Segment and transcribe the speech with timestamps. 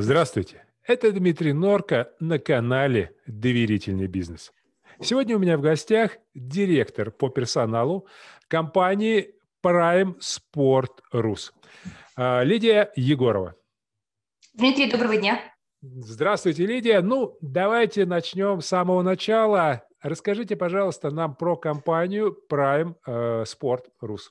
[0.00, 4.52] Здравствуйте, это Дмитрий Норка на канале «Доверительный бизнес».
[5.00, 8.06] Сегодня у меня в гостях директор по персоналу
[8.46, 11.50] компании Prime Sport Rus
[12.14, 13.56] а, Лидия Егорова.
[14.54, 15.40] Дмитрий, доброго дня.
[15.82, 17.00] Здравствуйте, Лидия.
[17.00, 19.82] Ну, давайте начнем с самого начала.
[20.00, 24.30] Расскажите, пожалуйста, нам про компанию Prime э, Sport Rus.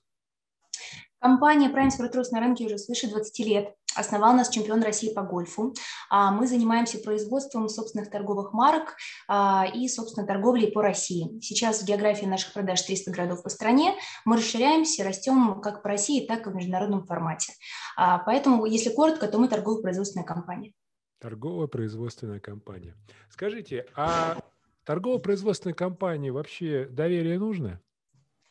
[1.19, 3.75] Компания Prime Sport Rus на рынке уже свыше 20 лет.
[3.97, 5.73] Основал нас чемпион России по гольфу.
[6.09, 8.95] А, мы занимаемся производством собственных торговых марок
[9.27, 11.39] а, и, собственно, торговлей по России.
[11.41, 13.95] Сейчас в географии наших продаж 300 городов по стране.
[14.25, 17.53] Мы расширяемся, растем как по России, так и в международном формате.
[17.97, 20.73] А, поэтому, если коротко, то мы торгово-производственная компания.
[21.19, 22.95] Торгово-производственная компания.
[23.29, 24.37] Скажите, а
[24.83, 27.81] торгово-производственной компании вообще доверие нужно?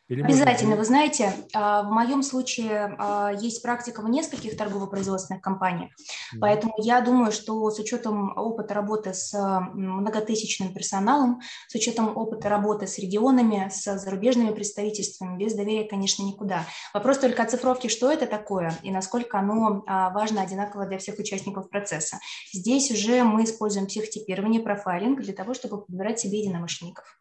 [0.08, 0.76] Или Обязательно.
[0.76, 0.76] Можно...
[0.76, 5.90] Вы знаете, а, в моем случае а, есть практика в нескольких торгово-производственных компаниях,
[6.34, 6.38] mm.
[6.40, 9.32] поэтому я думаю, что с учетом опыта работы с
[9.74, 16.64] многотысячным персоналом, с учетом опыта работы с регионами, с зарубежными представительствами, без доверия, конечно, никуда.
[16.94, 21.18] Вопрос только о цифровке, что это такое и насколько оно а, важно одинаково для всех
[21.18, 22.18] участников процесса.
[22.52, 27.20] Здесь уже мы используем психотипирование, профайлинг для того, чтобы подбирать себе единомышленников.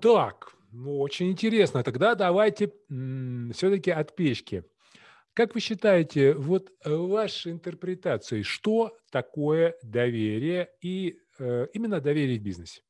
[0.00, 1.82] Так, ну, очень интересно.
[1.82, 2.72] Тогда давайте
[3.52, 4.64] все-таки от печки.
[5.32, 12.42] Как вы считаете, вот э, вашей интерпретацией, что такое доверие и э, именно доверие в
[12.42, 12.82] бизнесе?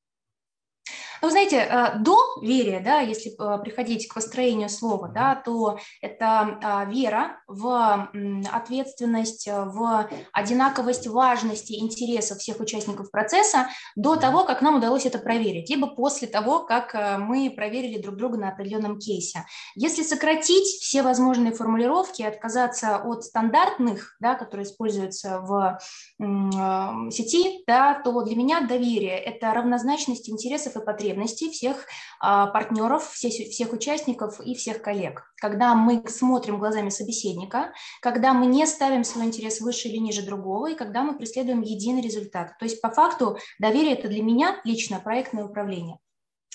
[1.24, 6.84] Ну, знаете, э, доверие, да, если э, приходить к построению слова, да, то это а,
[6.84, 8.10] вера в
[8.52, 15.70] ответственность, в одинаковость важности интересов всех участников процесса до того, как нам удалось это проверить,
[15.70, 19.46] либо после того, как э, мы проверили друг друга на определенном кейсе.
[19.76, 25.78] Если сократить все возможные формулировки, отказаться от стандартных, да, которые используются в
[26.18, 31.86] сети, да, то для меня доверие– это равнозначность интересов и потребностей потребностей всех
[32.20, 35.32] а, партнеров, всех, участников и всех коллег.
[35.36, 40.70] Когда мы смотрим глазами собеседника, когда мы не ставим свой интерес выше или ниже другого,
[40.70, 42.58] и когда мы преследуем единый результат.
[42.58, 45.98] То есть по факту доверие– это для меня лично проектное управление.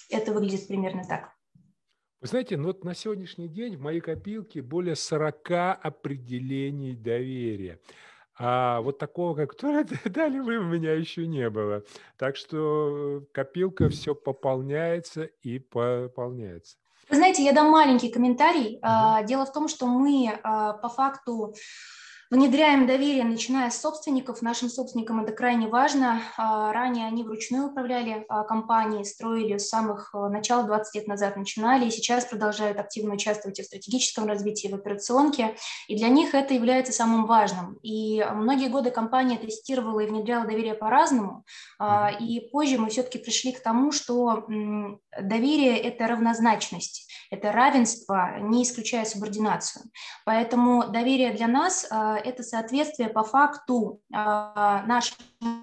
[0.10, 1.32] Это выглядит примерно так.
[2.22, 7.80] Вы знаете, ну вот на сегодняшний день в моей копилке более 40 определений доверия.
[8.42, 9.54] А вот такого, как
[10.06, 11.84] дали вы, у меня еще не было.
[12.18, 16.78] Так что копилка все пополняется и пополняется.
[17.10, 18.78] Вы знаете, я дам маленький комментарий.
[18.78, 19.28] Угу.
[19.28, 21.54] Дело в том, что мы а, по факту
[22.32, 24.44] Внедряем доверие, начиная с собственников.
[24.44, 26.22] Нашим собственникам это крайне важно.
[26.38, 31.38] А, ранее они вручную управляли а, компанией, строили с самых а, начала, 20 лет назад
[31.38, 35.56] начинали, и сейчас продолжают активно участвовать в стратегическом развитии, в операционке.
[35.88, 37.80] И для них это является самым важным.
[37.82, 41.46] И многие годы компания тестировала и внедряла доверие по-разному.
[42.20, 44.46] И позже мы все-таки пришли к тому, что
[45.20, 49.86] доверие– это равнозначность, это равенство, не исключая субординацию.
[50.26, 51.88] Поэтому доверие для нас
[52.24, 55.16] это соответствие по факту а, нашим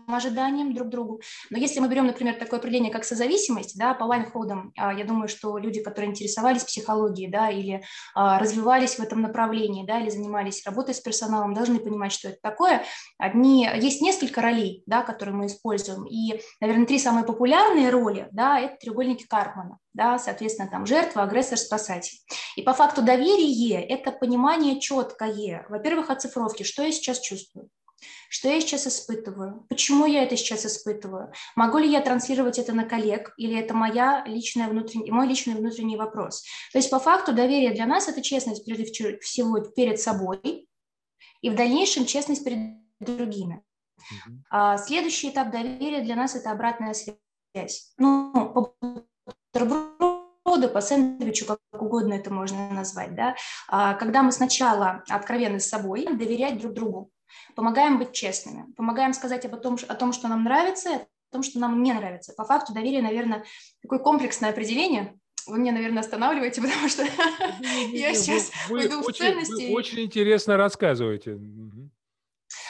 [0.06, 1.20] ожиданиям друг другу.
[1.50, 5.28] Но если мы берем, например, такое определение, как созависимость, да, по лайнходам, а, я думаю,
[5.28, 7.82] что люди, которые интересовались психологией, да, или
[8.14, 12.38] а, развивались в этом направлении, да, или занимались работой с персоналом, должны понимать, что это
[12.42, 12.84] такое.
[13.18, 18.58] Одни, есть несколько ролей, да, которые мы используем, и, наверное, три самые популярные роли, да,
[18.60, 22.18] это треугольники Карпмана да, соответственно, там жертва, агрессор, спасатель.
[22.54, 27.70] И по факту доверие– это понимание четкое, во-первых, оцифровки, что я сейчас чувствую,
[28.28, 32.84] что я сейчас испытываю, почему я это сейчас испытываю, могу ли я транслировать это на
[32.84, 36.44] коллег, или это моя личная внутренняя, мой личный внутренний вопрос.
[36.72, 40.68] То есть по факту доверие для нас– это честность прежде всего перед собой,
[41.40, 43.62] и в дальнейшем честность перед другими.
[44.50, 47.94] А следующий этап доверия для нас– это обратная связь.
[47.96, 48.76] Ну, по
[49.64, 53.34] бутерброды, по сэндвичу, как угодно это можно назвать, да,
[53.68, 57.10] а, когда мы сначала откровенны с собой, доверять друг другу,
[57.54, 61.58] помогаем быть честными, помогаем сказать об том, о том, что нам нравится, о том, что
[61.58, 62.32] нам не нравится.
[62.36, 63.44] По факту доверие, наверное,
[63.82, 67.04] такое комплексное определение, вы меня, наверное, останавливаете, потому что
[67.92, 69.68] я сейчас уйду в ценности.
[69.68, 71.38] Вы очень интересно рассказываете.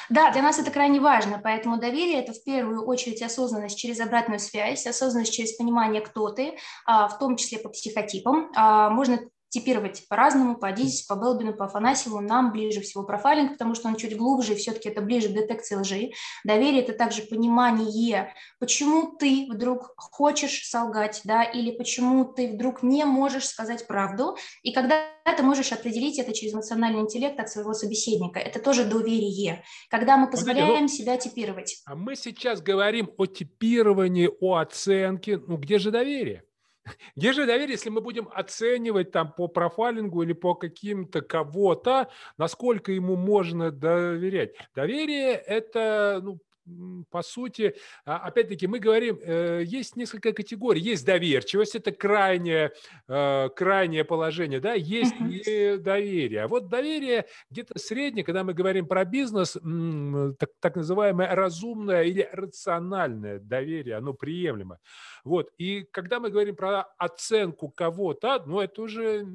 [0.08, 4.38] Да, для нас это крайне важно, поэтому доверие– это в первую очередь осознанность через обратную
[4.38, 6.56] связь, осознанность через понимание, кто ты,
[6.86, 8.50] а, в том числе по психотипам.
[8.54, 9.20] А, можно
[9.56, 12.20] типировать по-разному, по Адизису, по Белбину, по Афанасьеву.
[12.20, 15.76] Нам ближе всего профайлинг, потому что он чуть глубже, и все-таки это ближе к детекции
[15.76, 16.10] лжи.
[16.44, 23.04] Доверие– это также понимание, почему ты вдруг хочешь солгать, да, или почему ты вдруг не
[23.04, 25.06] можешь сказать правду, и когда
[25.36, 28.38] ты можешь определить это через эмоциональный интеллект от своего собеседника.
[28.38, 31.82] Это тоже доверие, когда мы позволяем Смотрите, ну, себя типировать.
[31.86, 35.38] А мы сейчас говорим о типировании, о оценке.
[35.38, 36.45] Ну, где же доверие?
[37.16, 42.92] Где же доверие, если мы будем оценивать там по профайлингу или по каким-то кого-то, насколько
[42.92, 44.54] ему можно доверять?
[44.74, 46.38] Доверие– это ну,
[47.10, 50.80] по сути, а, опять-таки, мы говорим, э, есть несколько категорий.
[50.80, 52.72] Есть доверчивость, это крайнее,
[53.08, 56.42] э, крайнее положение, да, есть недоверие.
[56.42, 59.56] А вот доверие где-то среднее, когда мы говорим про бизнес,
[60.38, 64.78] так, так называемое разумное или рациональное доверие, оно приемлемо.
[65.24, 65.50] Вот.
[65.58, 69.26] И когда мы говорим про оценку кого-то, ну, это уже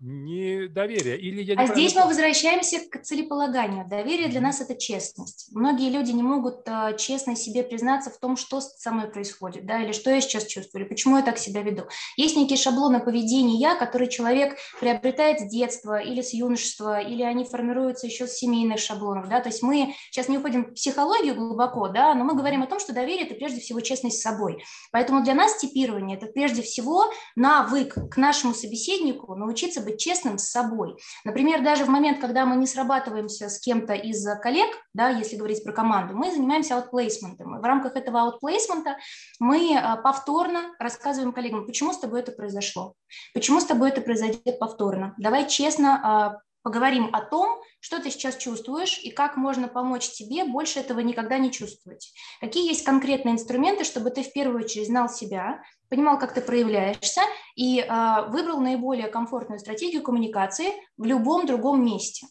[0.00, 1.18] не доверие.
[1.18, 3.86] Или я а здесь мы возвращаемся к целеполаганию.
[3.88, 5.48] Доверие для нас– это честность.
[5.52, 6.64] Многие люди не могут
[6.98, 10.82] честно себе признаться в том, что со мной происходит, да, или что я сейчас чувствую,
[10.82, 11.84] или почему я так себя веду.
[12.16, 18.06] Есть некие шаблоны поведения, которые человек приобретает с детства или с юношества, или они формируются
[18.06, 22.14] еще с семейных шаблонов, да, то есть мы сейчас не уходим в психологию глубоко, да,
[22.14, 24.62] но мы говорим о том, что доверие– это прежде всего честность с собой.
[24.92, 27.04] Поэтому для нас типирование– это прежде всего
[27.36, 30.96] навык к нашему собеседнику научиться быть честным с собой.
[31.24, 35.64] Например, даже в момент, когда мы не срабатываемся с кем-то из коллег, да, если говорить
[35.64, 37.60] про команду, мы занимаемся аутплейсментом.
[37.60, 38.96] В рамках этого аутплейсмента
[39.38, 42.94] мы а, повторно рассказываем коллегам, почему с тобой это произошло,
[43.34, 45.14] почему с тобой это произойдет повторно.
[45.18, 50.44] Давай честно а, поговорим о том, что ты сейчас чувствуешь и как можно помочь тебе
[50.44, 52.12] больше этого никогда не чувствовать.
[52.40, 57.22] Какие есть конкретные инструменты, чтобы ты в первую очередь знал себя, понимал, как ты проявляешься
[57.56, 62.26] и э, выбрал наиболее комфортную стратегию коммуникации в любом другом месте.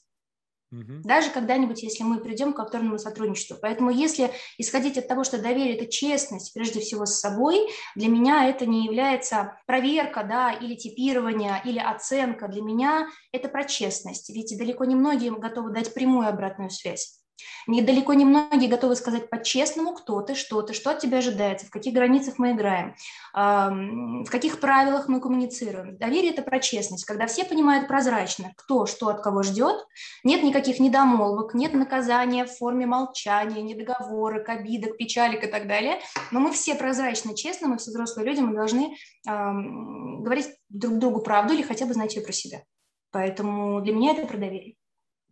[1.04, 3.58] Даже когда-нибудь, если мы придем к повторному сотрудничеству.
[3.62, 8.48] Поэтому если исходить от того, что доверие– это честность, прежде всего, с собой, для меня
[8.48, 12.48] это не является проверка да, или типирование, или оценка.
[12.48, 14.30] Для меня это про честность.
[14.30, 17.20] Ведь далеко не многие готовы дать прямую обратную связь.
[17.68, 21.70] Недалеко не многие готовы сказать по-честному, кто ты, что ты, что от тебя ожидается, в
[21.70, 22.96] каких границах мы играем,
[23.34, 25.98] в каких правилах мы коммуницируем.
[25.98, 29.86] Доверие– это про честность, когда все понимают прозрачно, кто что от кого ждет,
[30.24, 36.00] нет никаких недомолвок, нет наказания в форме молчания, недоговорок, обидок, печалек и так далее,
[36.32, 38.96] но мы все прозрачно, честно, мы все взрослые люди, мы должны
[39.26, 42.64] говорить друг другу правду или хотя бы знать ее про себя.
[43.12, 44.76] Поэтому для меня это про доверие.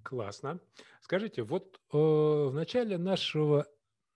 [0.08, 0.62] Классно.
[1.02, 3.68] Скажите, вот э, в начале нашего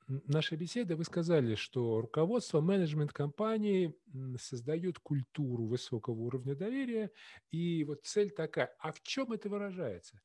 [0.07, 3.93] нашей беседы вы сказали, что руководство, менеджмент компании
[4.39, 7.11] создают культуру высокого уровня доверия,
[7.51, 8.73] и вот цель такая.
[8.79, 10.21] А в чем это выражается?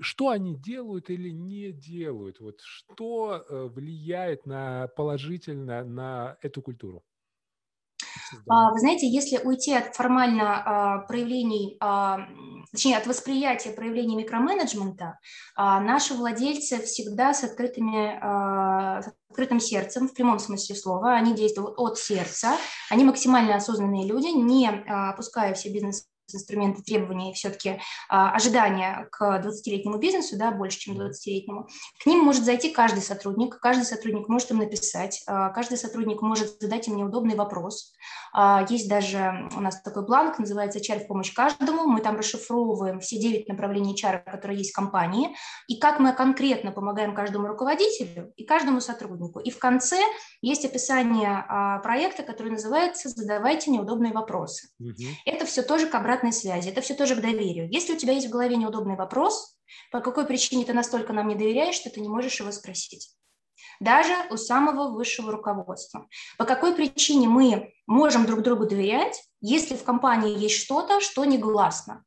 [0.00, 2.40] Что они делают или не делают?
[2.40, 7.04] Вот что э, влияет на положительно на эту культуру?
[8.48, 12.26] А, вы знаете, если уйти от формально а, проявлений, а,
[12.72, 15.18] точнее, от восприятия проявлений микроменеджмента,
[15.56, 18.18] наши владельцы всегда с, открытыми,
[19.00, 22.56] с открытым сердцем, в прямом смысле слова, они действуют от сердца,
[22.90, 29.22] они максимально осознанные люди, не опуская все бизнес инструменты требования и все-таки а, ожидания к
[29.22, 31.68] 20-летнему бизнесу, да, больше, чем 20-летнему,
[32.02, 36.60] к ним может зайти каждый сотрудник, каждый сотрудник может им написать, а, каждый сотрудник может
[36.60, 37.92] задать им неудобный вопрос.
[38.36, 42.98] А, есть даже у нас такой бланк, называется HR в помощь каждому, мы там расшифровываем
[42.98, 45.36] все 9 направлений HR, которые есть в компании,
[45.68, 49.38] и как мы конкретно помогаем каждому руководителю и каждому сотруднику.
[49.38, 50.00] И в конце
[50.42, 54.68] есть описание а, проекта, который называется «Задавайте неудобные вопросы».
[54.80, 55.04] Угу.
[55.26, 57.70] Это все тоже к обратной связи, это все тоже к доверию.
[57.70, 59.56] Если у тебя есть в голове неудобный вопрос,
[59.92, 63.14] по какой причине ты настолько нам не доверяешь, что ты не можешь его спросить?
[63.80, 66.06] Даже у самого высшего руководства.
[66.38, 72.04] По какой причине мы можем друг другу доверять, если в компании есть что-то, что негласно?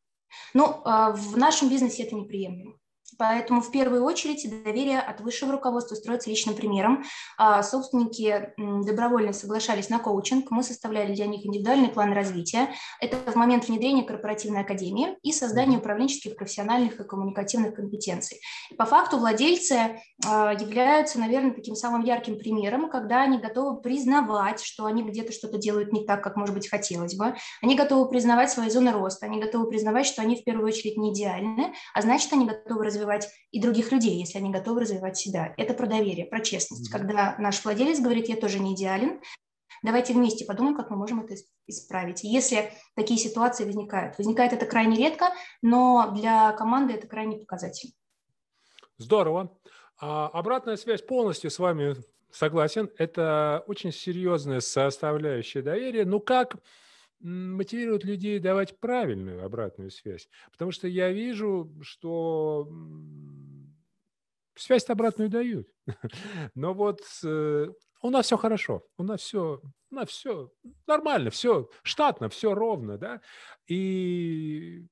[0.53, 2.76] Но ну, в нашем бизнесе это неприемлемо.
[3.17, 7.03] Поэтому в первую очередь доверие от высшего руководства строится личным примером.
[7.37, 12.69] А, собственники добровольно соглашались на коучинг, мы составляли для них индивидуальный план развития.
[12.99, 18.39] Это в момент внедрения корпоративной академии и создания управленческих, профессиональных и коммуникативных компетенций.
[18.77, 24.85] по факту владельцы а, являются, наверное, таким самым ярким примером, когда они готовы признавать, что
[24.85, 27.35] они где-то что-то делают не так, как, может быть, хотелось бы.
[27.61, 31.13] Они готовы признавать свои зоны роста, они готовы признавать, что они в первую очередь не
[31.13, 35.53] идеальны, а значит, они готовы развивать развивать и других людей, если они готовы развивать себя.
[35.57, 36.89] Это про доверие, про честность.
[36.89, 36.97] Mm-hmm.
[36.97, 39.19] Когда наш владелец говорит, я тоже не идеален,
[39.83, 41.35] Давайте вместе подумаем, как мы можем это
[41.67, 42.23] исправить.
[42.23, 44.17] Если такие ситуации возникают.
[44.17, 45.29] Возникает это крайне редко,
[45.61, 47.93] но для команды это крайне показательно.
[48.97, 49.55] Здорово.
[49.99, 51.95] А обратная связь полностью с вами
[52.31, 52.89] согласен.
[52.97, 56.05] Это очень серьезная составляющая доверия.
[56.05, 56.55] Ну как
[57.19, 60.29] мотивировать людей давать правильную обратную связь?
[60.51, 62.69] Потому что я вижу, что
[64.55, 65.67] связь обратную дают.
[66.55, 67.67] Но вот э,
[68.01, 70.49] у нас все хорошо, у нас все, у нас все
[70.85, 73.21] нормально, все штатно, все ровно, да.
[73.67, 74.85] И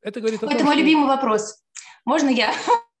[0.00, 0.82] это говорит о том, Это мой что...
[0.82, 1.62] любимый вопрос.
[2.04, 2.52] Можно я?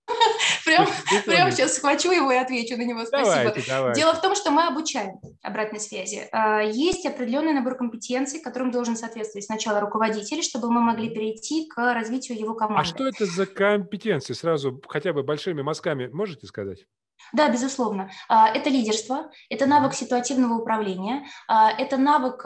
[0.64, 0.86] Прям,
[1.26, 3.04] прям сейчас схвачу его и отвечу на него.
[3.04, 3.34] Спасибо.
[3.34, 4.00] Давайте, давайте.
[4.00, 6.28] Дело в том, что мы обучаем обратной связи.
[6.32, 11.94] А, есть определенный набор компетенций, которым должен соответствовать сначала руководитель, чтобы мы могли перейти к
[11.94, 12.82] развитию его команды.
[12.82, 14.34] А что это за компетенции?
[14.34, 16.86] Сразу хотя бы большими мазками можете сказать?
[17.32, 18.10] Да, безусловно.
[18.28, 22.44] А, это лидерство, это навык ситуативного управления, а, это навык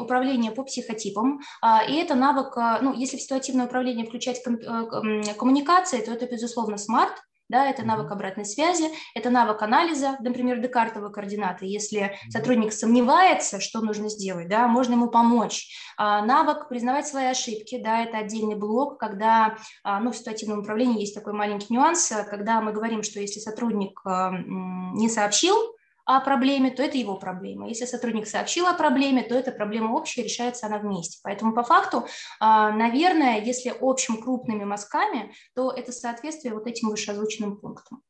[0.00, 6.00] управления по психотипам, а, и это навык, ну, если в ситуативное управление включать э, коммуникации,
[6.00, 7.14] то это, безусловно, смарт,
[7.50, 11.66] да, это навык обратной связи, это навык анализа, например, декартовые координаты.
[11.66, 15.68] Если сотрудник сомневается, что нужно сделать, да, можно ему помочь.
[15.96, 21.00] А, навык признавать свои ошибки, да, это отдельный блок, когда, а, ну, в ситуативном управлении
[21.00, 25.56] есть такой маленький нюанс, когда мы говорим, что если сотрудник а, не сообщил,
[26.04, 27.68] о проблеме, то это его проблема.
[27.68, 31.18] Если сотрудник сообщил о проблеме, то эта проблема общая, решается она вместе.
[31.22, 32.06] Поэтому по факту,
[32.40, 38.02] а, наверное, если общим крупными мазками, то это соответствие вот этим вышеозвученным пунктам.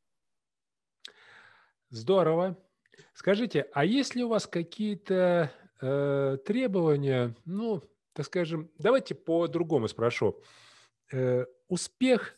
[1.89, 2.57] Здорово.
[3.13, 7.81] Скажите, а есть ли у вас какие-то э, требования, ну,
[8.13, 10.41] так скажем, давайте по-другому спрошу.
[11.11, 12.35] Э, успех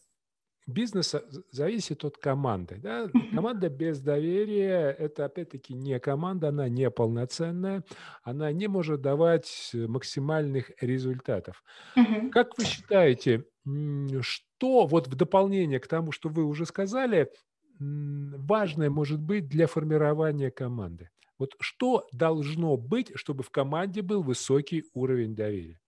[0.65, 2.79] бизнеса зависит от команды.
[2.81, 3.09] Да?
[3.33, 7.83] Команда без доверия– это, опять-таки, не команда, она не полноценная,
[8.23, 11.63] она не может давать максимальных результатов.
[12.31, 13.45] Как вы считаете,
[14.21, 17.31] что вот в дополнение к тому, что вы уже сказали,
[17.79, 21.09] важное может быть для формирования команды?
[21.39, 25.79] Вот что должно быть, чтобы в команде был высокий уровень доверия?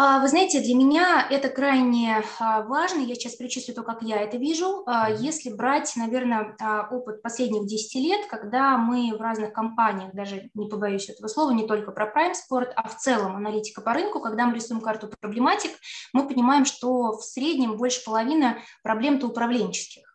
[0.00, 3.00] А, вы знаете, для меня это крайне а, важно.
[3.00, 4.84] Я сейчас перечислю то, как я это вижу.
[4.86, 6.56] А, если брать, наверное,
[6.88, 11.66] опыт последних 10 лет, когда мы в разных компаниях, даже не побоюсь этого слова, не
[11.66, 15.72] только про Prime Sport, а в целом аналитика по рынку, когда мы рисуем карту проблематик,
[16.12, 20.07] мы понимаем, что в среднем больше половины проблем-то управленческих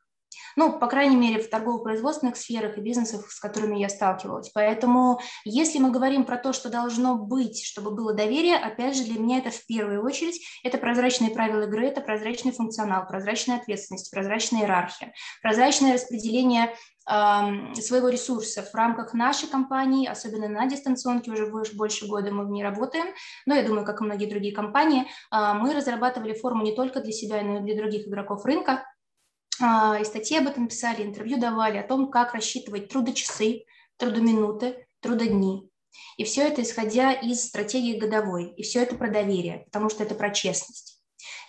[0.55, 4.49] ну, по крайней мере, в торгово-производственных сферах и бизнесах, с которыми я сталкивалась.
[4.49, 9.19] Поэтому, если мы говорим про то, что должно быть, чтобы было доверие, опять же, для
[9.19, 14.61] меня это в первую очередь, это прозрачные правила игры, это прозрачный функционал, прозрачная ответственность, прозрачная
[14.61, 16.73] иерархия, прозрачное распределение
[17.05, 22.63] своего ресурса в рамках нашей компании, особенно на дистанционке, уже больше года мы в ней
[22.63, 23.07] работаем,
[23.45, 27.11] но я думаю, как и многие другие компании, а, мы разрабатывали форму не только для
[27.11, 28.85] себя, но и для других игроков рынка,
[29.99, 33.63] и статьи об этом писали, интервью давали о том, как рассчитывать трудочасы,
[33.97, 35.69] трудоминуты, трудодни.
[36.17, 38.53] И все это исходя из стратегии годовой.
[38.55, 40.93] И все это про доверие, потому что это про честность.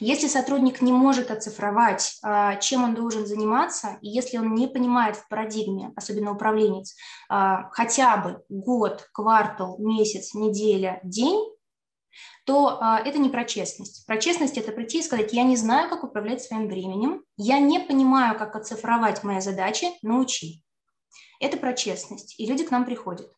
[0.00, 5.16] Если сотрудник не может оцифровать, а, чем он должен заниматься, и если он не понимает
[5.16, 6.94] в парадигме, особенно управленец,
[7.28, 11.53] а, хотя бы год, квартал, месяц, неделя, день,
[12.44, 14.06] то а, это не про честность.
[14.06, 17.80] Про честность– это прийти и сказать, я не знаю, как управлять своим временем, я не
[17.80, 20.62] понимаю, как оцифровать мои задачи, научи.
[21.40, 23.30] Это про честность, и люди к нам приходят.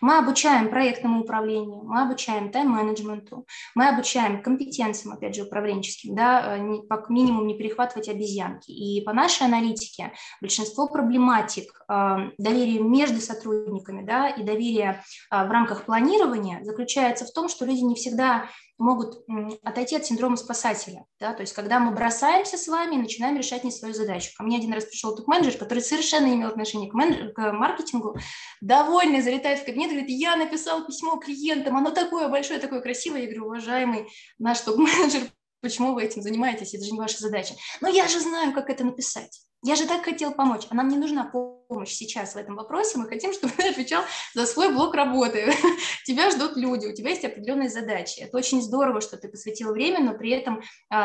[0.00, 6.78] Мы обучаем проектному управлению, мы обучаем тайм-менеджменту, мы обучаем компетенциям, опять же, управленческим, да, э,
[6.88, 8.70] как минимум не перехватывать обезьянки.
[8.70, 15.50] И по нашей аналитике большинство проблематик э, доверия между сотрудниками да, и доверия э, в
[15.50, 19.24] рамках планирования заключается в том, что люди не всегда могут
[19.62, 21.06] отойти от синдрома спасателя.
[21.18, 21.32] Да?
[21.32, 24.30] То есть когда мы бросаемся с вами и начинаем решать не свою задачу.
[24.36, 28.16] Ко мне один раз пришел топ-менеджер, который совершенно не имел отношения к, менеджер, к маркетингу,
[28.60, 33.22] довольный, залетает в кабинет и говорит, я написал письмо клиентам, оно такое большое, такое красивое.
[33.22, 35.22] Я говорю, уважаемый наш топ-менеджер,
[35.60, 37.54] почему вы этим занимаетесь, это же не ваша задача.
[37.80, 39.40] Но я же знаю, как это написать.
[39.62, 41.55] Я же так хотел помочь, а нам не нужна помощь
[41.86, 42.98] сейчас в этом вопросе.
[42.98, 44.02] Мы хотим, чтобы ты отвечал
[44.34, 45.52] за свой блок работы.
[46.04, 48.20] Тебя ждут люди, у тебя есть определенные задачи.
[48.20, 50.96] Это очень здорово, что ты посвятил время, но при этом э,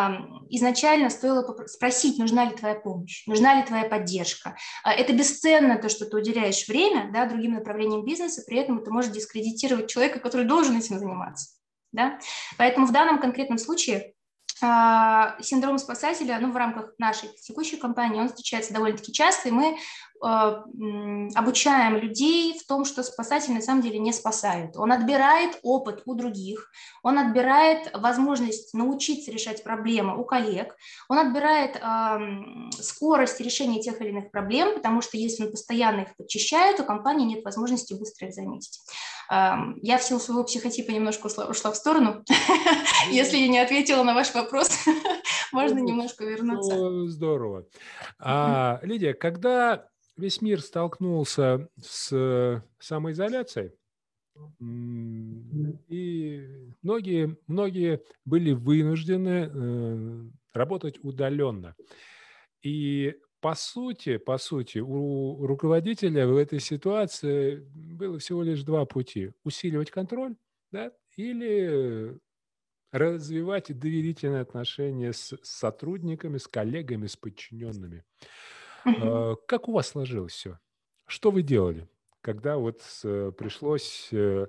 [0.49, 4.55] изначально стоило спросить, нужна ли твоя помощь, нужна ли твоя поддержка.
[4.85, 8.91] Э, это бесценно, то, что ты уделяешь время да, другим направлениям бизнеса, при этом ты
[8.91, 11.57] можешь дискредитировать человека, который должен этим заниматься.
[11.91, 12.19] Да?
[12.57, 14.13] Поэтому в данном конкретном случае
[14.63, 19.77] а, синдром спасателя, ну, в рамках нашей текущей компании, он встречается довольно-таки часто, и мы
[20.21, 24.77] обучаем людей в том, что спасатель на самом деле не спасает.
[24.77, 26.69] Он отбирает опыт у других,
[27.01, 30.75] он отбирает возможность научиться решать проблемы у коллег,
[31.09, 36.15] он отбирает э, скорость решения тех или иных проблем, потому что если он постоянно их
[36.15, 38.79] подчищает, у компании нет возможности быстро их заметить.
[39.31, 42.23] Э, я в силу своего психотипа немножко ушла, ушла в сторону.
[43.11, 44.69] Если я не ответила на ваш вопрос,
[45.51, 46.75] можно немножко вернуться.
[46.75, 47.65] Ну, здорово.
[48.19, 53.73] А, Лидия, когда весь мир столкнулся с самоизоляцией,
[54.59, 61.75] и многие, многие были вынуждены э, работать удаленно.
[62.61, 69.31] И по сути, по сути, у руководителя в этой ситуации было всего лишь два пути.
[69.43, 70.35] Усиливать контроль
[70.71, 72.17] да, или
[72.91, 78.03] развивать доверительные отношения с сотрудниками, с коллегами, с подчиненными.
[78.85, 79.37] Uh-huh.
[79.47, 80.59] Как у вас сложилось все?
[81.05, 81.87] Что вы делали,
[82.21, 84.47] когда вот пришлось, э,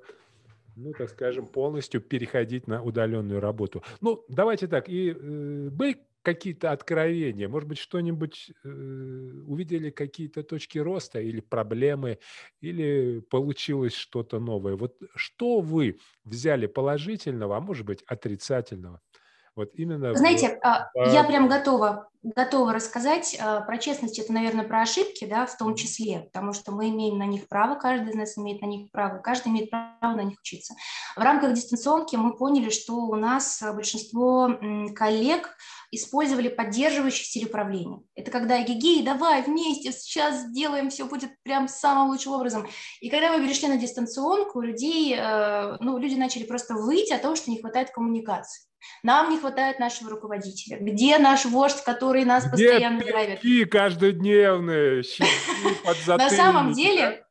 [0.76, 3.82] ну, так скажем, полностью переходить на удаленную работу?
[4.00, 10.78] Ну, давайте так, и э, были какие-то откровения, может быть, что-нибудь э, увидели какие-то точки
[10.78, 12.18] роста или проблемы,
[12.60, 14.76] или получилось что-то новое.
[14.76, 19.00] Вот что вы взяли положительного, а может быть отрицательного?
[19.56, 20.14] Вот именно.
[20.14, 21.12] Знаете, в...
[21.12, 24.18] я прям готова, готова рассказать а, про честность.
[24.18, 27.74] Это, наверное, про ошибки, да, в том числе, потому что мы имеем на них право,
[27.74, 30.74] каждый из нас имеет на них право, каждый имеет право на них учиться.
[31.16, 34.50] В рамках дистанционки мы поняли, что у нас большинство
[34.94, 35.56] коллег
[35.90, 38.00] использовали поддерживающий стиль управления.
[38.14, 42.66] Это когда гигей, давай вместе, сейчас сделаем, все будет прям самым лучшим образом.
[43.00, 47.36] И когда мы перешли на дистанционку, людей, э, ну, люди начали просто выйти о том,
[47.36, 48.66] что не хватает коммуникации.
[49.02, 50.78] Нам не хватает нашего руководителя.
[50.78, 53.00] Где наш вождь, который нас Где постоянно?
[53.00, 55.02] Где каждодневные,
[56.09, 57.25] На самом деле,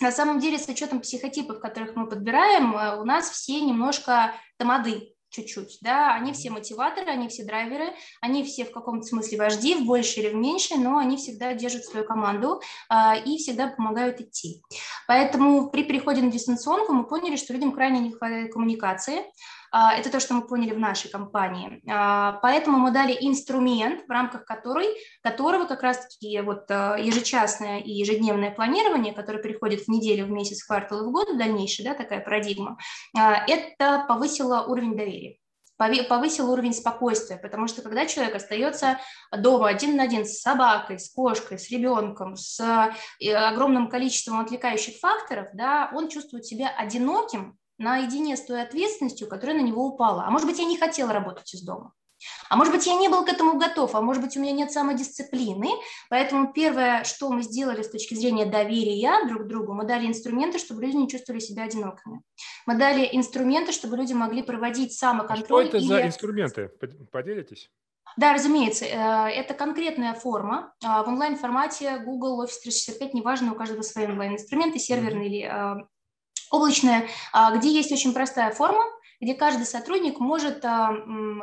[0.00, 5.16] на самом деле, с учетом психотипов, которых мы подбираем, э, у нас все немножко тамады
[5.30, 9.84] чуть-чуть, да, они все мотиваторы, они все драйверы, они все в каком-то смысле вожди, в
[9.84, 14.62] большей или в меньшей, но они всегда держат свою команду а, и всегда помогают идти.
[15.06, 19.24] Поэтому при переходе на дистанционку мы поняли, что людям крайне не хватает коммуникации,
[19.78, 21.82] это то, что мы поняли в нашей компании.
[21.88, 24.86] А, поэтому мы дали инструмент, в рамках которой,
[25.22, 30.62] которого как раз-таки вот а, ежечасное и ежедневное планирование, которое переходит в неделю, в месяц,
[30.62, 32.78] в квартал и в год, дальнейшая да, такая парадигма,
[33.14, 35.36] это повысило уровень доверия
[36.08, 38.98] повысил уровень спокойствия, потому что когда человек остается
[39.30, 42.58] дома один на один с собакой, с кошкой, с ребенком, с
[43.20, 49.56] э, огромным количеством отвлекающих факторов, да, он чувствует себя одиноким наедине с той ответственностью, которая
[49.56, 50.24] на него упала.
[50.26, 51.92] А может быть, я не хотела работать из дома.
[52.48, 54.72] А может быть, я не был к этому готов, а может быть, у меня нет
[54.72, 55.68] самодисциплины.
[56.08, 60.58] Поэтому первое, что мы сделали с точки зрения доверия друг к другу, мы дали инструменты,
[60.58, 62.22] чтобы люди не чувствовали себя одинокими.
[62.66, 65.66] Мы дали инструменты, чтобы люди могли проводить самоконтроль.
[65.66, 66.70] Что это за инструменты?
[67.12, 67.70] Поделитесь?
[68.16, 73.82] Да, разумеется, э, это конкретная форма а, в онлайн-формате Google Office 365, неважно, у каждого
[73.82, 75.86] свои онлайн-инструменты, серверные или а,
[76.50, 78.84] облачная, а, где есть очень простая форма,
[79.20, 80.92] где каждый сотрудник может а,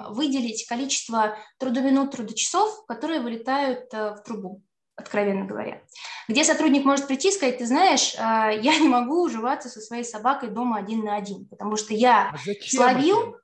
[0.09, 4.61] выделить количество трудоминут, трудочасов, которые вылетают а, в трубу
[4.95, 5.81] откровенно говоря.
[6.27, 10.49] Где сотрудник может прийти и сказать, ты знаешь, я не могу уживаться со своей собакой
[10.49, 13.35] дома один на один, потому что я а словил...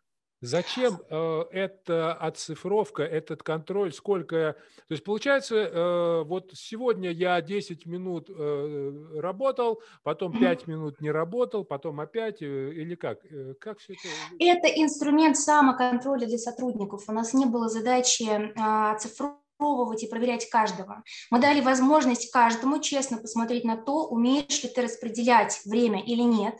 [0.41, 4.55] Зачем э, эта оцифровка, этот контроль, сколько...
[4.87, 11.11] То есть получается, э, вот сегодня я 10 минут э, работал, потом 5 минут не
[11.11, 13.19] работал, потом опять, э, или как?
[13.25, 14.03] Э, как все это?
[14.39, 17.03] Это инструмент самоконтроля для сотрудников.
[17.09, 21.03] У нас не было задачи э, оцифровывать и проверять каждого.
[21.31, 26.55] Мы дали возможность каждому честно посмотреть на то, умеешь ли ты распределять время или нет,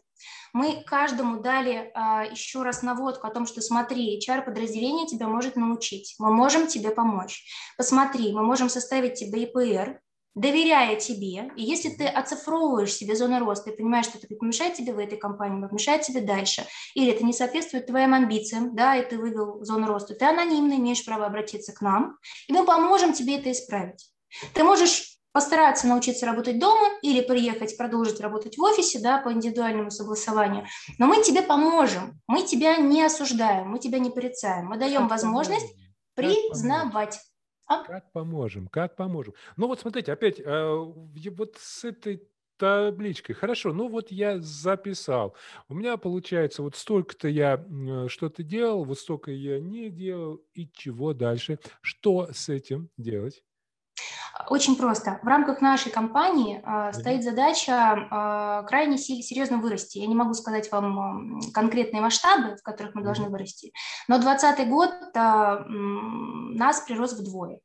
[0.53, 6.15] мы каждому дали а, еще раз наводку о том, что смотри, HR-подразделение тебя может научить,
[6.19, 7.45] мы можем тебе помочь.
[7.77, 10.01] Посмотри, мы можем составить тебе ИПР,
[10.35, 14.93] доверяя тебе, и если ты оцифровываешь себе зону роста и понимаешь, что это помешает тебе
[14.93, 19.17] в этой компании, помешает тебе дальше, или это не соответствует твоим амбициям, да, и ты
[19.17, 23.51] вывел зону роста, ты анонимно имеешь право обратиться к нам, и мы поможем тебе это
[23.51, 24.09] исправить.
[24.53, 29.91] Ты можешь постараться научиться работать дома или приехать, продолжить работать в офисе да, по индивидуальному
[29.91, 30.65] согласованию.
[30.97, 35.11] Но мы тебе поможем, мы тебя не осуждаем, мы тебя не порицаем, мы даем как
[35.11, 35.73] возможность
[36.15, 36.49] поможем?
[36.49, 37.19] признавать.
[37.67, 37.83] А?
[37.83, 39.33] Как поможем, как поможем.
[39.55, 43.35] Ну вот смотрите, опять э, вот с этой табличкой.
[43.35, 45.35] Хорошо, ну вот я записал.
[45.69, 47.65] У меня получается вот столько-то я
[48.07, 51.59] что-то делал, вот столько я не делал, и чего дальше?
[51.81, 53.43] Что с этим делать?
[54.47, 55.19] Очень просто.
[55.21, 59.97] В рамках нашей компании э, стоит задача э, крайне серьезно вырасти.
[59.97, 63.73] Я не могу сказать вам конкретные масштабы, в которых мы должны вырасти,
[64.07, 67.59] но 2020 год э, нас прирос вдвое.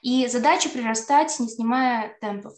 [0.00, 2.54] И задача прирастать, не снимая темпов.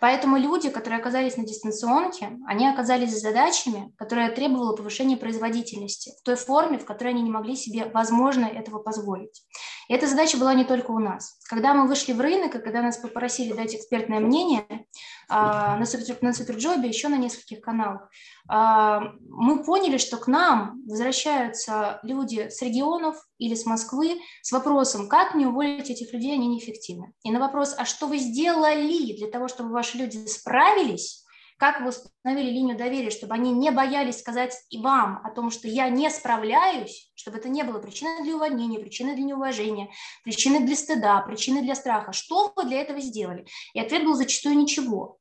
[0.00, 6.24] Поэтому люди, которые оказались на дистанционке, они оказались с задачами, которые требовали повышения производительности в
[6.24, 9.44] той форме, в которой они не могли себе, возможно, этого позволить.
[9.90, 11.36] И эта задача была не только у нас.
[11.48, 14.86] Когда мы вышли в рынок, и когда нас попросили дать экспертное мнение
[15.28, 18.08] а, на, супер, на Суперджобе, еще на нескольких каналах,
[18.48, 25.08] а, мы поняли, что к нам возвращаются люди с регионов или с Москвы с вопросом,
[25.08, 27.12] как мне уволить этих людей, они неэффективны.
[27.24, 31.19] И на вопрос, а что вы сделали для того, чтобы ваши люди справились,
[31.60, 35.68] как вы установили линию доверия, чтобы они не боялись сказать и вам о том, что
[35.68, 39.90] я не справляюсь, чтобы это не было причиной для увольнения, причиной для неуважения,
[40.24, 42.12] причиной для стыда, причиной для страха.
[42.12, 43.46] Что вы для этого сделали?
[43.74, 45.18] И ответ был зачастую ничего.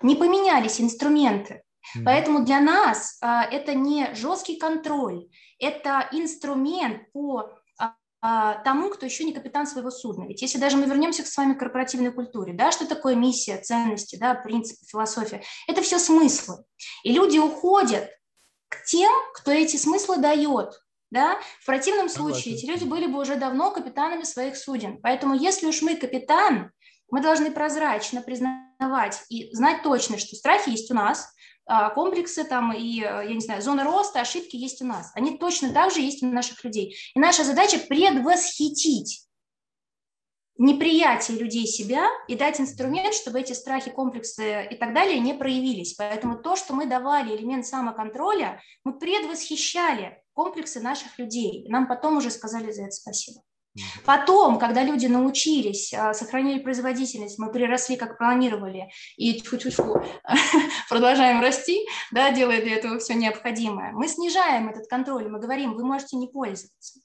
[0.00, 1.62] Не поменялись инструменты.
[2.04, 7.50] Поэтому для нас а, это не жесткий контроль, это инструмент по
[8.64, 10.24] тому, кто еще не капитан своего судна.
[10.24, 13.58] Ведь если даже мы вернемся к с вами к корпоративной культуре, да, что такое миссия,
[13.58, 16.64] ценности, да, принципы, философия, это все смыслы.
[17.04, 18.10] И люди уходят
[18.68, 20.80] к тем, кто эти смыслы дает.
[21.10, 21.38] Да?
[21.60, 25.00] В противном случае эти люди были бы уже давно капитанами своих суден.
[25.02, 26.72] Поэтому если уж мы капитан,
[27.08, 31.32] мы должны прозрачно признавать и знать точно, что страхи есть у нас, а,
[31.94, 35.10] комплексы там и, э, я не знаю, зоны роста, ошибки есть у нас.
[35.14, 36.96] Они точно так же есть у наших людей.
[37.14, 39.26] И наша задача предвосхитить
[40.58, 45.94] неприятие людей себя и дать инструмент, чтобы эти страхи, комплексы и так далее не проявились.
[45.94, 51.66] Поэтому то, что мы давали элемент самоконтроля, мы предвосхищали комплексы наших людей.
[51.68, 53.42] Нам потом уже сказали за это спасибо.
[54.04, 60.06] Потом, когда люди научились, а, сохранили производительность, мы приросли, как планировали, и -тьфу -тьфу,
[60.88, 65.84] продолжаем расти, да, делая для этого все необходимое, мы снижаем этот контроль, мы говорим, вы
[65.84, 67.00] можете не пользоваться.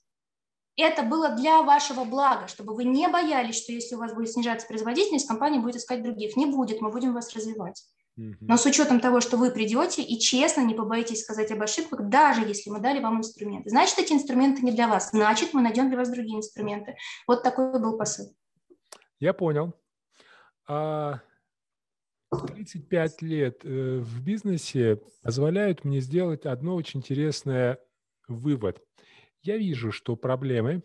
[0.77, 4.67] Это было для вашего блага, чтобы вы не боялись, что если у вас будет снижаться
[4.67, 6.37] производительность, компания будет искать других.
[6.37, 7.83] Не будет, мы будем вас развивать.
[8.15, 12.41] Но с учетом того, что вы придете и честно не побоитесь сказать об ошибках, даже
[12.41, 13.69] если мы дали вам инструменты.
[13.69, 15.11] Значит, эти инструменты не для вас.
[15.11, 16.97] Значит, мы найдем для вас другие инструменты.
[17.25, 18.35] Вот такой был посыл.
[19.19, 19.73] Я понял.
[20.67, 21.21] А
[22.31, 27.79] 35 лет э, в бизнесе позволяют мне сделать одно очень интересное
[28.27, 28.81] вывод.
[29.41, 30.83] Я вижу, что проблемы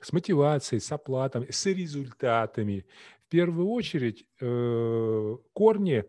[0.00, 2.86] с мотивацией, с оплатами, с результатами
[3.26, 6.04] в первую очередь э, корни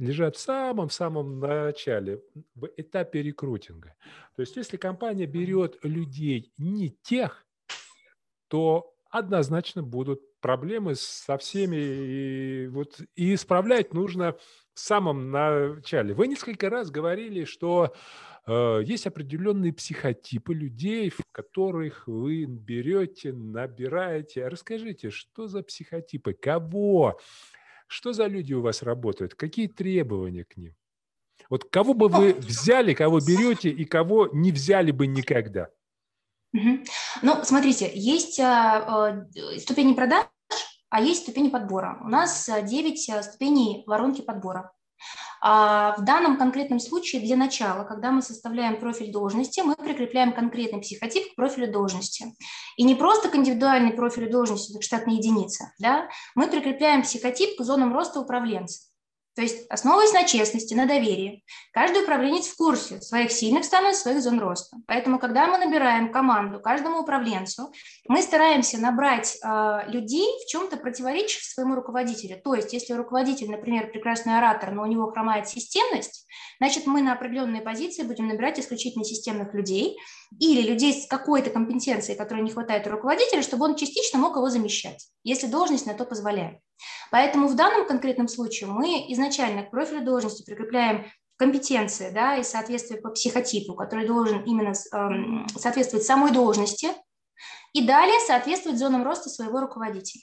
[0.00, 2.22] лежат в самом-самом начале,
[2.54, 3.94] в этапе рекрутинга.
[4.34, 7.46] То есть если компания берет людей не тех,
[8.48, 11.76] то однозначно будут проблемы со всеми.
[11.76, 14.36] И, вот, и исправлять нужно
[14.72, 16.14] в самом начале.
[16.14, 17.94] Вы несколько раз говорили, что
[18.46, 24.48] э, есть определенные психотипы людей, в которых вы берете, набираете.
[24.48, 27.20] Расскажите, что за психотипы, кого
[27.90, 29.34] что за люди у вас работают?
[29.34, 30.74] Какие требования к ним?
[31.48, 35.68] Вот кого бы вы взяли, кого берете и кого не взяли бы никогда?
[36.52, 40.26] Ну, смотрите, есть а, а, ступени продаж,
[40.88, 41.98] а есть ступени подбора.
[42.04, 44.72] У нас 9 а, ступеней воронки подбора.
[45.42, 50.80] А в данном конкретном случае для начала, когда мы составляем профиль должности, мы прикрепляем конкретный
[50.80, 52.34] психотип к профилю должности.
[52.76, 57.62] И не просто к индивидуальной профилю должности, как штатная единица, да, мы прикрепляем психотип к
[57.62, 58.89] зонам роста управленца.
[59.40, 63.94] То есть, основываясь на честности, на доверии, каждый управленец в курсе своих сильных сторон и
[63.94, 64.76] своих зон роста.
[64.86, 67.72] Поэтому, когда мы набираем команду каждому управленцу,
[68.06, 72.38] мы стараемся набрать э, людей в чем-то противоречив своему руководителю.
[72.44, 76.26] То есть, если руководитель, например, прекрасный оратор, но у него хромает системность,
[76.58, 79.96] значит, мы на определенные позиции будем набирать исключительно системных людей
[80.38, 84.50] или людей с какой-то компетенцией, которой не хватает у руководителя, чтобы он частично мог его
[84.50, 86.58] замещать, если должность на то позволяет.
[87.10, 93.00] Поэтому в данном конкретном случае мы изначально к профилю должности прикрепляем компетенции да, и соответствие
[93.00, 96.88] по психотипу, который должен именно э, соответствовать самой должности,
[97.72, 100.22] и далее соответствовать зонам роста своего руководителя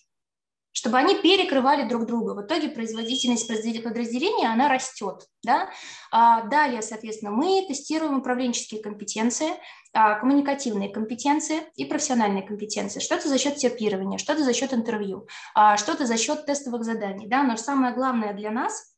[0.78, 2.34] чтобы они перекрывали друг друга.
[2.36, 5.26] В итоге производительность подразделения, она растет.
[5.44, 5.72] Да?
[6.12, 9.54] А далее, соответственно, мы тестируем управленческие компетенции,
[9.92, 13.00] а, коммуникативные компетенции и профессиональные компетенции.
[13.00, 17.26] Что-то за счет терпирования, что-то за счет интервью, а, что-то за счет тестовых заданий.
[17.28, 17.42] Да?
[17.42, 18.94] Но самое главное для нас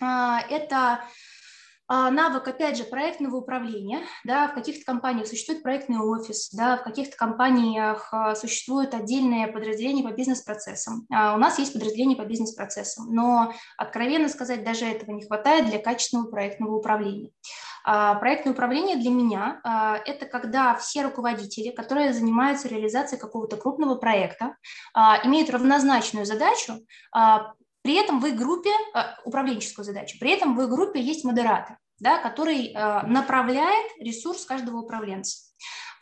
[0.00, 1.04] а,– это
[1.90, 4.00] навык, опять же, проектного управления.
[4.24, 10.02] Да, в каких-то компаниях существует проектный офис, да, в каких-то компаниях а, существуют отдельные подразделения
[10.02, 11.06] по бизнес-процессам.
[11.12, 15.78] А у нас есть подразделения по бизнес-процессам, но, откровенно сказать, даже этого не хватает для
[15.78, 17.30] качественного проектного управления.
[17.84, 19.60] Проектное управление для меня–
[20.04, 24.56] это когда все руководители, которые занимаются реализацией какого-то крупного проекта,
[25.24, 26.74] имеют равнозначную задачу
[27.82, 31.78] при этом в их группе, э, управленческую задачу, при этом в их группе есть модератор,
[31.98, 35.48] да, который э, направляет ресурс каждого управленца.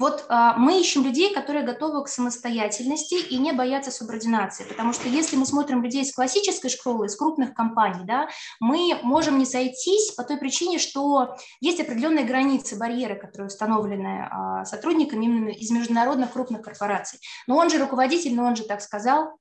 [0.01, 5.09] Вот э, мы ищем людей, которые готовы к самостоятельности и не боятся субординации, потому что
[5.09, 8.29] если мы смотрим людей из классической школы, из крупных компаний, да,
[8.61, 14.29] мы можем не сойтись по той причине, что есть определенные границы, барьеры, которые установлены
[14.65, 17.19] сотрудниками именно из международных крупных корпораций.
[17.49, 19.37] Но он же руководитель, но он же так сказал,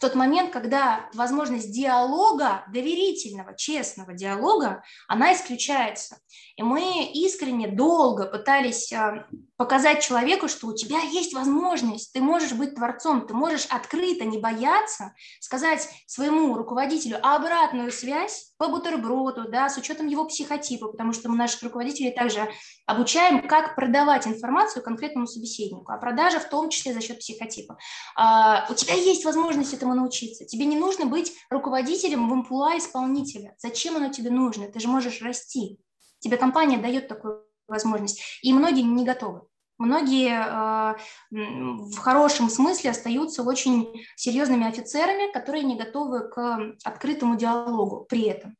[0.00, 6.16] в тот момент, когда возможность диалога, доверительного, честного диалога, она исключается.
[6.56, 9.26] И мы искренне, долго пытались а,
[9.58, 14.38] показать человеку, что у тебя есть возможность, ты можешь быть творцом, ты можешь открыто, не
[14.38, 21.30] бояться, сказать своему руководителю обратную связь по бутерброду, да, с учетом его психотипа, потому что
[21.30, 22.46] мы наших руководителей также
[22.84, 27.78] обучаем, как продавать информацию конкретному собеседнику, а продажа в том числе за счет психотипа.
[28.16, 33.54] А, у тебя есть возможность этому научиться, тебе не нужно быть руководителем в амплуа исполнителя.
[33.56, 34.70] Зачем оно тебе нужно?
[34.70, 35.78] Ты же можешь расти.
[36.18, 38.20] Тебе компания дает такую возможность.
[38.42, 39.40] И многие не готовы.
[39.80, 40.94] Многие э,
[41.30, 48.58] в хорошем смысле остаются очень серьезными офицерами, которые не готовы к открытому диалогу при этом.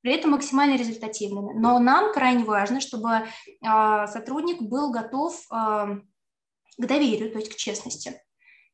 [0.00, 1.52] При этом максимально результативными.
[1.52, 6.00] Но нам крайне важно, чтобы э, сотрудник был готов э,
[6.78, 8.22] к доверию, то есть к честности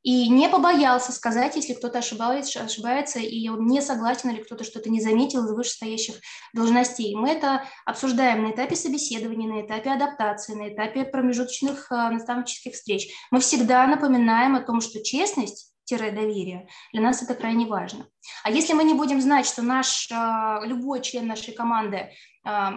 [0.02, 4.90] и не побоялся сказать, если кто-то ошибается, ошибается, и он не согласен или кто-то что-то
[4.90, 6.16] не заметил из вышестоящих
[6.54, 7.16] должностей.
[7.16, 13.08] Мы это обсуждаем на этапе собеседования, на этапе адаптации, на этапе промежуточных э, наставнических встреч.
[13.30, 16.68] Мы всегда напоминаем о том, что честность доверие.
[16.92, 18.06] Для нас это крайне важно.
[18.44, 22.10] А если мы не будем знать, что наш, э, любой член нашей команды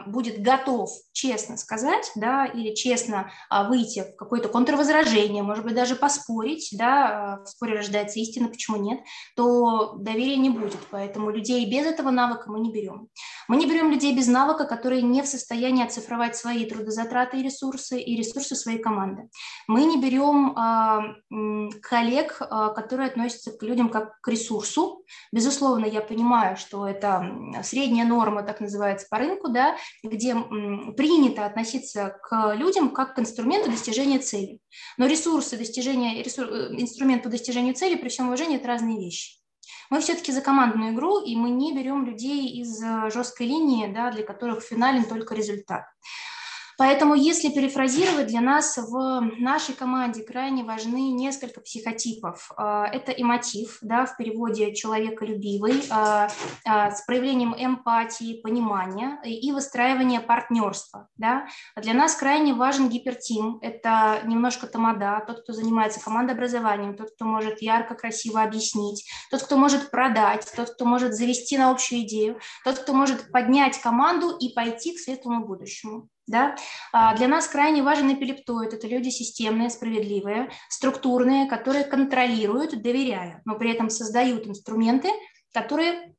[0.07, 5.95] будет готов честно сказать, да, или честно а, выйти в какое-то контрвозражение, может быть, даже
[5.95, 8.99] поспорить, да, а, в споре рождается истина, почему нет,
[9.35, 10.79] то доверия не будет.
[10.89, 13.09] Поэтому людей без этого навыка мы не берем.
[13.47, 17.99] Мы не берем людей без навыка, которые не в состоянии оцифровать свои трудозатраты и ресурсы,
[17.99, 19.29] и ресурсы своей команды.
[19.67, 20.55] Мы не берем
[21.81, 25.03] коллег, которые относятся к людям как к ресурсу.
[25.31, 27.25] Безусловно, я понимаю, что это
[27.63, 30.35] средняя норма, так называется, по рынку, да, да, где
[30.97, 34.59] принято относиться к людям как к инструменту достижения цели.
[34.97, 39.37] Но ресурсы достижения, ресур, э, инструмент по достижению цели, при всем уважении, это разные вещи.
[39.89, 44.11] Мы все-таки за командную игру, и мы не берем людей из э, жесткой линии, да,
[44.11, 45.83] для которых финален только результат.
[46.81, 52.51] Поэтому, если перефразировать, для нас в нашей команде крайне важны несколько психотипов.
[52.57, 56.27] А, это эмотив, да, в переводе человеколюбивый, а,
[56.65, 61.07] а, с проявлением эмпатии, понимания и выстраивания партнерства.
[61.17, 61.45] Да.
[61.75, 63.59] Для нас крайне важен гипертим.
[63.61, 69.55] Это немножко тамада, тот, кто занимается командообразованием, тот, кто может ярко, красиво объяснить, тот, кто
[69.55, 74.51] может продать, тот, кто может завести на общую идею, тот, кто может поднять команду и
[74.51, 76.09] пойти к светлому будущему.
[76.31, 76.55] Да?
[76.93, 78.73] А для нас крайне важен эпилептоид.
[78.73, 85.09] Это люди системные, справедливые, структурные, которые контролируют, доверяя, но при этом создают инструменты,
[85.53, 86.15] которые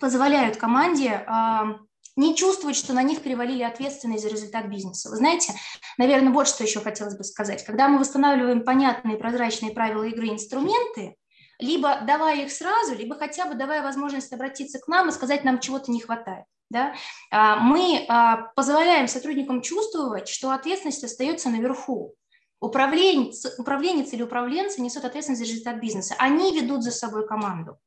[0.00, 1.76] позволяют команде а,
[2.16, 5.10] не чувствовать, что на них перевалили ответственность за результат бизнеса.
[5.10, 5.52] Вы знаете,
[5.98, 7.64] наверное, вот что еще хотелось бы сказать.
[7.64, 11.16] Когда мы восстанавливаем понятные прозрачные правила игры инструменты,
[11.58, 15.60] либо давая их сразу, либо хотя бы давая возможность обратиться к нам и сказать, нам
[15.60, 16.46] чего-то не хватает.
[16.70, 16.94] Да?
[17.30, 22.14] А, мы а, позволяем сотрудникам чувствовать, что ответственность остается наверху.
[22.60, 26.14] Управленец, управленец или управленцы несут ответственность за результат бизнеса.
[26.18, 27.78] Они ведут за собой команду.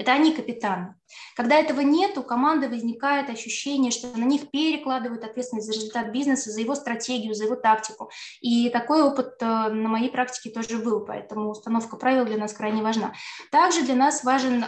[0.00, 0.94] Это они капитаны.
[1.36, 6.50] Когда этого нет, у команды возникает ощущение, что на них перекладывают ответственность за результат бизнеса,
[6.50, 8.10] за его стратегию, за его тактику.
[8.40, 12.82] И такой опыт э, на моей практике тоже был, поэтому установка правил для нас крайне
[12.82, 13.12] важна.
[13.50, 14.66] Также для нас важен э,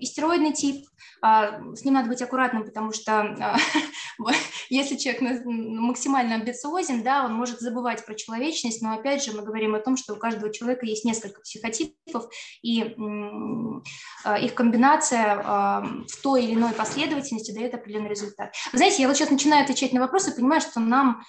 [0.00, 0.84] истероидный тип.
[1.24, 3.56] Э, с ним надо быть аккуратным, потому что
[4.18, 4.34] э,
[4.68, 9.74] если человек максимально амбициозен, да, он может забывать про человечность, но опять же мы говорим
[9.74, 12.26] о том, что у каждого человека есть несколько психотипов,
[12.62, 12.96] и
[14.40, 18.54] их комбинация в той или иной последовательности дает определенный результат.
[18.72, 21.22] Вы знаете, я вот сейчас начинаю отвечать на вопросы понимаю, что нам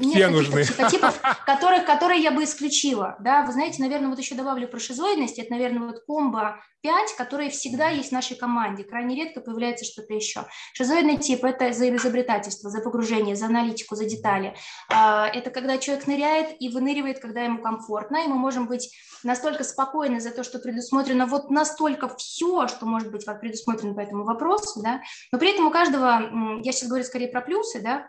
[0.00, 0.62] Все нужны.
[0.62, 3.16] психотипов, которых, которые я бы исключила.
[3.20, 3.44] Да?
[3.44, 5.38] Вы знаете, наверное, вот еще добавлю про шизоидность.
[5.38, 8.84] Это, наверное, вот комбо 5, которые всегда есть в нашей команде.
[8.84, 10.46] Крайне редко появляется что-то еще.
[10.74, 14.54] Шизоидный тип– это за изобретательство, за погружение, за аналитику, за детали.
[14.90, 18.90] А, это когда человек ныряет и выныривает, когда ему комфортно, и мы можем быть
[19.22, 24.24] настолько спокойны за то, что предусмотрено вот настолько все, что может быть предусмотрено по этому
[24.24, 25.00] вопросу, да,
[25.32, 28.08] но при этом у каждого, я сейчас говорю скорее про плюсы, да,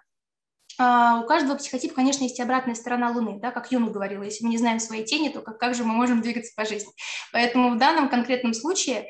[0.79, 4.51] у каждого психотипа, конечно, есть и обратная сторона Луны, да, как Юна говорила, если мы
[4.51, 6.91] не знаем своей тени, то как, как же мы можем двигаться по жизни.
[7.31, 9.09] Поэтому в данном конкретном случае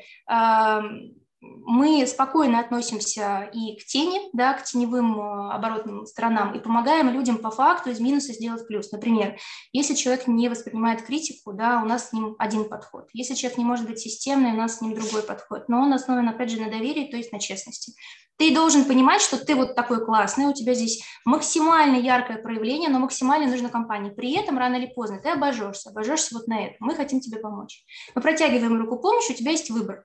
[1.42, 7.38] мы спокойно относимся и к тени, да, к теневым э, оборотным сторонам, и помогаем людям
[7.38, 8.92] по факту из минуса сделать плюс.
[8.92, 9.36] Например,
[9.72, 13.08] если человек не воспринимает критику, да, у нас с ним один подход.
[13.12, 15.68] Если человек не может быть системный, у нас с ним другой подход.
[15.68, 17.92] Но он основан, опять же, на доверии, то есть на честности.
[18.36, 23.00] Ты должен понимать, что ты вот такой классный, у тебя здесь максимально яркое проявление, но
[23.00, 24.10] максимально нужно компании.
[24.10, 26.76] При этом рано или поздно ты обожжешься, обожжешься вот на это.
[26.78, 27.84] Мы хотим тебе помочь.
[28.14, 30.04] Мы протягиваем руку помощи, у тебя есть выбор.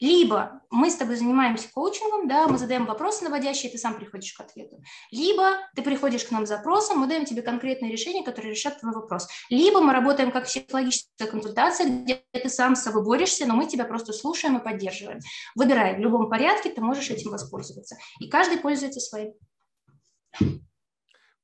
[0.00, 4.40] Либо мы с тобой занимаемся коучингом, да, мы задаем вопросы наводящие, ты сам приходишь к
[4.40, 4.82] ответу.
[5.10, 8.92] Либо ты приходишь к нам с запросом, мы даем тебе конкретное решение, которое решат твой
[8.92, 9.28] вопрос.
[9.50, 13.84] Либо мы работаем как психологическая консультация, где ты сам с собой борешься, но мы тебя
[13.84, 15.20] просто слушаем и поддерживаем.
[15.54, 17.96] Выбирай, в любом порядке ты можешь этим воспользоваться.
[18.20, 19.34] И каждый пользуется своим.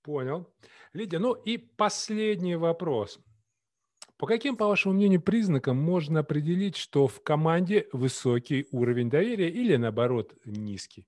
[0.03, 0.53] Понял.
[0.93, 3.19] Лидия, ну и последний вопрос.
[4.21, 9.77] По каким, по вашему мнению, признакам можно определить, что в команде высокий уровень доверия или,
[9.77, 11.07] наоборот, низкий?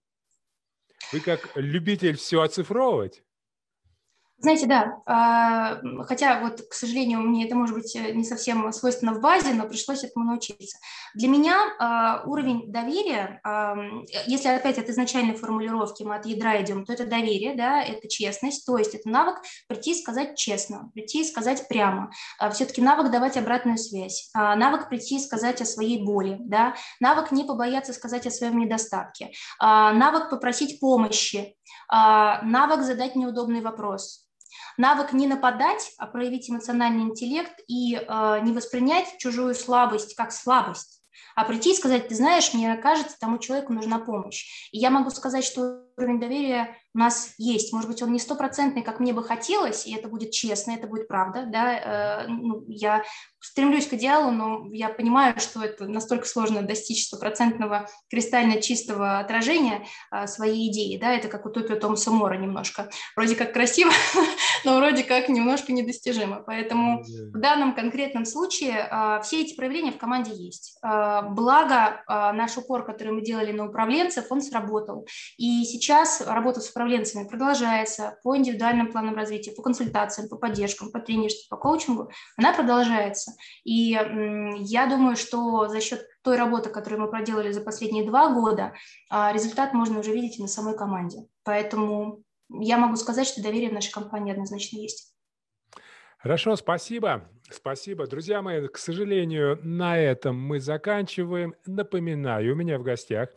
[1.13, 3.23] Вы как любитель все оцифровывать?
[4.43, 9.15] Знаете, да, а, хотя вот, к сожалению, мне это может быть э, не совсем свойственно
[9.15, 10.79] в базе, но пришлось этому научиться.
[11.15, 13.41] Для меня а, уровень доверия,
[14.27, 18.67] если опять от изначальной формулировки мы от ядра идем, то это доверие, да, это честность,
[18.67, 19.37] то есть это навык
[19.69, 24.89] прийти и сказать честно, прийти и сказать прямо, а, все-таки навык давать обратную связь, навык
[24.89, 30.31] прийти и сказать о своей боли, да, навык не побояться сказать о своем недостатке, навык
[30.31, 31.55] попросить помощи,
[31.89, 34.27] навык задать неудобный вопрос,
[34.79, 41.03] Навык не нападать, а проявить эмоциональный интеллект и э, не воспринять чужую слабость как слабость,
[41.35, 44.69] а прийти и сказать, ты знаешь, мне кажется, тому человеку нужна помощь.
[44.73, 47.73] И я могу сказать, что уровень доверия у нас есть.
[47.73, 51.09] Может быть, он не стопроцентный, как мне бы хотелось, и это будет честно, это будет
[51.09, 51.47] правда.
[51.47, 52.25] Да?
[52.25, 53.03] Э, ну, я
[53.41, 59.87] стремлюсь к идеалу, но я понимаю, что это настолько сложно достичь стопроцентного кристально чистого отражения
[60.11, 60.99] а, своей идеи.
[60.99, 61.13] Да?
[61.13, 62.91] Это как утопия Томаса Мора немножко.
[63.17, 63.91] Вроде как красиво,
[64.65, 66.43] но вроде как немножко недостижимо.
[66.47, 70.79] Поэтому в данном конкретном случае а, все эти проявления в команде есть.
[70.83, 75.07] Благо, наш упор, который мы делали на управленцев, он сработал.
[75.37, 76.82] И сейчас работа с управленцами
[77.29, 82.11] продолжается по индивидуальным планам развития, по консультациям, по поддержкам, по тренерству, по коучингу.
[82.37, 83.33] Она продолжается.
[83.65, 88.75] И я думаю, что за счет той работы, которую мы проделали за последние два года,
[89.11, 91.27] а, результат можно уже видеть и на самой команде.
[91.45, 95.12] Поэтому я могу сказать, что доверие в нашей компании однозначно есть.
[96.23, 97.29] Хорошо, спасибо.
[97.51, 98.07] Спасибо.
[98.07, 101.55] Друзья мои, к сожалению, на этом мы заканчиваем.
[101.67, 103.31] Напоминаю, у меня в гостях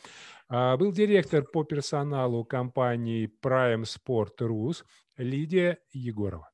[0.48, 4.84] а, был директор по персоналу компании Prime Sport Rus
[5.18, 6.52] Лидия Егорова.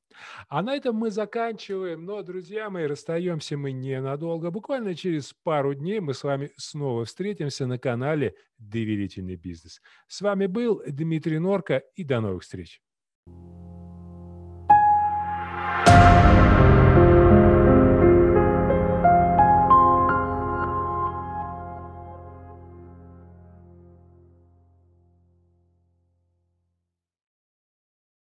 [0.47, 2.05] А на этом мы заканчиваем.
[2.05, 4.51] Но, друзья мои, расстаемся мы ненадолго.
[4.51, 9.81] Буквально через пару дней мы с вами снова встретимся на канале «Доверительный бизнес».
[10.07, 12.81] С вами был Дмитрий Норка и до новых встреч.